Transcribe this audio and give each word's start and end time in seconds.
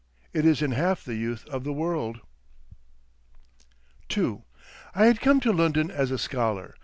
It 0.33 0.47
is 0.47 0.63
in 0.63 0.71
half 0.71 1.03
the 1.05 1.13
youth 1.13 1.45
of 1.45 1.63
the 1.63 1.71
world. 1.71 2.21
II 4.17 4.39
I 4.95 5.05
had 5.05 5.21
come 5.21 5.39
to 5.41 5.51
London 5.53 5.91
as 5.91 6.09
a 6.09 6.17
scholar. 6.17 6.73